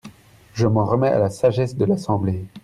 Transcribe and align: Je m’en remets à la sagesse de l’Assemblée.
Je 0.55 0.65
m’en 0.65 0.83
remets 0.85 1.09
à 1.11 1.19
la 1.19 1.29
sagesse 1.29 1.75
de 1.75 1.85
l’Assemblée. 1.85 2.43